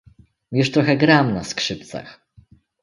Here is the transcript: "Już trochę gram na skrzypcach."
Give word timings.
"Już 0.51 0.71
trochę 0.71 0.97
gram 0.97 1.33
na 1.33 1.43
skrzypcach." 1.43 2.19